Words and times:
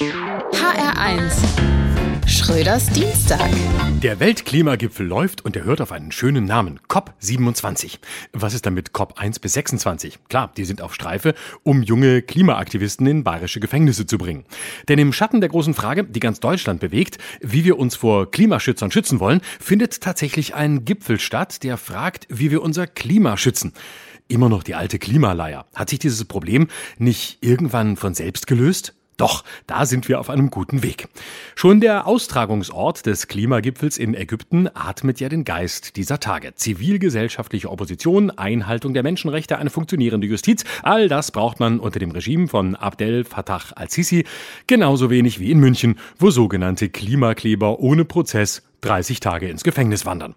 HR1 0.00 1.34
Schröders 2.26 2.86
Dienstag. 2.86 3.50
Der 4.00 4.20
Weltklimagipfel 4.20 5.06
läuft 5.06 5.44
und 5.44 5.54
er 5.54 5.64
hört 5.64 5.82
auf 5.82 5.92
einen 5.92 6.12
schönen 6.12 6.46
Namen, 6.46 6.80
COP27. 6.88 7.98
Was 8.32 8.54
ist 8.54 8.64
damit 8.64 8.94
COP 8.94 9.18
1 9.18 9.38
bis 9.40 9.52
26? 9.52 10.18
Klar, 10.30 10.50
die 10.56 10.64
sind 10.64 10.80
auf 10.80 10.94
Streife, 10.94 11.34
um 11.62 11.82
junge 11.82 12.22
Klimaaktivisten 12.22 13.06
in 13.06 13.22
bayerische 13.22 13.60
Gefängnisse 13.60 14.06
zu 14.06 14.16
bringen. 14.16 14.46
Denn 14.88 14.98
im 14.98 15.12
Schatten 15.12 15.42
der 15.42 15.50
großen 15.50 15.74
Frage, 15.74 16.04
die 16.04 16.20
ganz 16.20 16.40
Deutschland 16.40 16.80
bewegt, 16.80 17.18
wie 17.42 17.66
wir 17.66 17.78
uns 17.78 17.94
vor 17.94 18.30
Klimaschützern 18.30 18.90
schützen 18.90 19.20
wollen, 19.20 19.42
findet 19.60 20.00
tatsächlich 20.00 20.54
ein 20.54 20.86
Gipfel 20.86 21.20
statt, 21.20 21.62
der 21.64 21.76
fragt, 21.76 22.26
wie 22.30 22.50
wir 22.50 22.62
unser 22.62 22.86
Klima 22.86 23.36
schützen. 23.36 23.74
Immer 24.26 24.48
noch 24.48 24.62
die 24.62 24.74
alte 24.74 24.98
Klimaleier. 24.98 25.66
Hat 25.74 25.90
sich 25.90 25.98
dieses 25.98 26.24
Problem 26.24 26.68
nicht 26.96 27.36
irgendwann 27.42 27.98
von 27.98 28.14
selbst 28.14 28.46
gelöst? 28.46 28.94
Doch, 29.16 29.44
da 29.66 29.86
sind 29.86 30.08
wir 30.08 30.20
auf 30.20 30.30
einem 30.30 30.50
guten 30.50 30.82
Weg. 30.82 31.08
Schon 31.54 31.80
der 31.80 32.06
Austragungsort 32.06 33.06
des 33.06 33.28
Klimagipfels 33.28 33.98
in 33.98 34.14
Ägypten 34.14 34.68
atmet 34.74 35.20
ja 35.20 35.28
den 35.28 35.44
Geist 35.44 35.96
dieser 35.96 36.18
Tage. 36.18 36.54
Zivilgesellschaftliche 36.54 37.70
Opposition, 37.70 38.30
Einhaltung 38.30 38.94
der 38.94 39.02
Menschenrechte, 39.02 39.58
eine 39.58 39.70
funktionierende 39.70 40.26
Justiz, 40.26 40.64
all 40.82 41.08
das 41.08 41.30
braucht 41.30 41.60
man 41.60 41.78
unter 41.78 41.98
dem 41.98 42.10
Regime 42.10 42.48
von 42.48 42.74
Abdel 42.74 43.24
Fattah 43.24 43.62
al-Sisi 43.76 44.24
genauso 44.66 45.10
wenig 45.10 45.38
wie 45.38 45.50
in 45.50 45.58
München, 45.58 45.98
wo 46.18 46.30
sogenannte 46.30 46.88
Klimakleber 46.88 47.80
ohne 47.80 48.04
Prozess 48.04 48.62
30 48.82 49.20
Tage 49.20 49.48
ins 49.48 49.64
Gefängnis 49.64 50.04
wandern. 50.04 50.34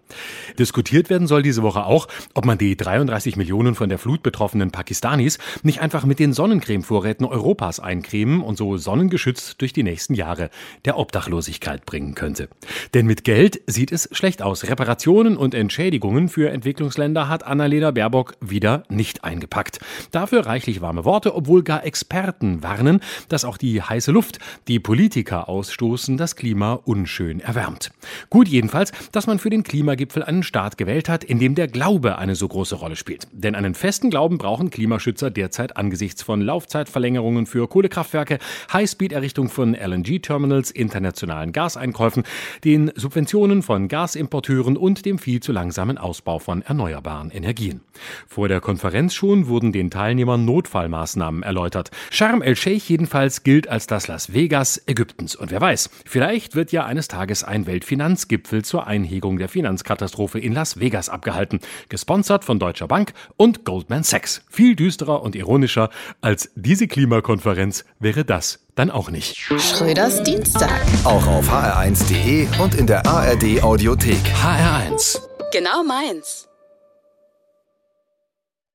Diskutiert 0.58 1.10
werden 1.10 1.26
soll 1.26 1.42
diese 1.42 1.62
Woche 1.62 1.84
auch, 1.84 2.08
ob 2.34 2.44
man 2.44 2.58
die 2.58 2.76
33 2.76 3.36
Millionen 3.36 3.74
von 3.74 3.88
der 3.88 3.98
Flut 3.98 4.22
betroffenen 4.22 4.70
Pakistanis 4.70 5.38
nicht 5.62 5.80
einfach 5.80 6.04
mit 6.04 6.18
den 6.18 6.32
Sonnencremevorräten 6.32 7.26
Europas 7.26 7.80
eincremen 7.80 8.40
und 8.40 8.56
so 8.56 8.76
sonnengeschützt 8.76 9.60
durch 9.60 9.72
die 9.72 9.82
nächsten 9.82 10.14
Jahre 10.14 10.50
der 10.84 10.98
Obdachlosigkeit 10.98 11.84
bringen 11.84 12.14
könnte. 12.14 12.48
Denn 12.94 13.06
mit 13.06 13.24
Geld 13.24 13.60
sieht 13.66 13.92
es 13.92 14.08
schlecht 14.12 14.42
aus. 14.42 14.64
Reparationen 14.64 15.36
und 15.36 15.54
Entschädigungen 15.54 16.28
für 16.28 16.50
Entwicklungsländer 16.50 17.28
hat 17.28 17.44
Annalena 17.44 17.90
Baerbock 17.90 18.34
wieder 18.40 18.84
nicht 18.88 19.24
eingepackt. 19.24 19.80
Dafür 20.12 20.46
reichlich 20.46 20.80
warme 20.80 21.04
Worte, 21.04 21.34
obwohl 21.34 21.62
gar 21.62 21.84
Experten 21.84 22.62
warnen, 22.62 23.00
dass 23.28 23.44
auch 23.44 23.58
die 23.58 23.82
heiße 23.82 24.12
Luft, 24.12 24.38
die 24.68 24.78
Politiker 24.78 25.48
ausstoßen, 25.48 26.16
das 26.16 26.36
Klima 26.36 26.74
unschön 26.74 27.40
erwärmt. 27.40 27.90
Gut 28.36 28.48
jedenfalls, 28.48 28.92
dass 29.12 29.26
man 29.26 29.38
für 29.38 29.48
den 29.48 29.62
Klimagipfel 29.62 30.22
einen 30.22 30.42
Staat 30.42 30.76
gewählt 30.76 31.08
hat, 31.08 31.24
in 31.24 31.38
dem 31.38 31.54
der 31.54 31.68
Glaube 31.68 32.18
eine 32.18 32.34
so 32.34 32.46
große 32.46 32.74
Rolle 32.74 32.94
spielt. 32.94 33.26
Denn 33.32 33.54
einen 33.54 33.74
festen 33.74 34.10
Glauben 34.10 34.36
brauchen 34.36 34.68
Klimaschützer 34.68 35.30
derzeit 35.30 35.78
angesichts 35.78 36.22
von 36.22 36.42
Laufzeitverlängerungen 36.42 37.46
für 37.46 37.66
Kohlekraftwerke, 37.66 38.38
Highspeed-Errichtung 38.70 39.48
von 39.48 39.72
LNG-Terminals, 39.72 40.70
internationalen 40.70 41.52
Gaseinkäufen, 41.52 42.24
den 42.62 42.92
Subventionen 42.94 43.62
von 43.62 43.88
Gasimporteuren 43.88 44.76
und 44.76 45.06
dem 45.06 45.18
viel 45.18 45.40
zu 45.40 45.52
langsamen 45.52 45.96
Ausbau 45.96 46.38
von 46.38 46.60
erneuerbaren 46.60 47.30
Energien. 47.30 47.80
Vor 48.26 48.48
der 48.48 48.60
Konferenz 48.60 49.14
schon 49.14 49.46
wurden 49.46 49.72
den 49.72 49.90
Teilnehmern 49.90 50.44
Notfallmaßnahmen 50.44 51.42
erläutert. 51.42 51.90
Sharm 52.10 52.42
el-Sheikh 52.42 52.84
jedenfalls 52.86 53.44
gilt 53.44 53.66
als 53.66 53.86
das 53.86 54.08
Las 54.08 54.34
Vegas 54.34 54.82
Ägyptens. 54.86 55.36
Und 55.36 55.50
wer 55.50 55.62
weiß, 55.62 55.88
vielleicht 56.04 56.54
wird 56.54 56.70
ja 56.70 56.84
eines 56.84 57.08
Tages 57.08 57.42
ein 57.42 57.66
Weltfinanz 57.66 58.25
Finanzgipfel 58.26 58.64
zur 58.64 58.86
Einhegung 58.86 59.38
der 59.38 59.48
Finanzkatastrophe 59.48 60.38
in 60.38 60.52
Las 60.52 60.80
Vegas 60.80 61.08
abgehalten, 61.08 61.60
gesponsert 61.88 62.44
von 62.44 62.58
Deutscher 62.58 62.88
Bank 62.88 63.12
und 63.36 63.64
Goldman 63.64 64.02
Sachs. 64.02 64.42
Viel 64.50 64.74
düsterer 64.74 65.22
und 65.22 65.36
ironischer 65.36 65.90
als 66.20 66.50
diese 66.56 66.88
Klimakonferenz 66.88 67.84
wäre 68.00 68.24
das 68.24 68.66
dann 68.74 68.90
auch 68.90 69.10
nicht. 69.10 69.36
Schröders 69.36 70.22
Dienstag. 70.22 70.80
Auch 71.04 71.26
auf 71.26 71.48
hr1.de 71.50 72.48
und 72.60 72.74
in 72.74 72.86
der 72.86 73.06
ARD 73.06 73.62
Audiothek. 73.62 74.18
HR1. 74.42 75.20
Genau 75.52 75.84
meins. 75.84 76.48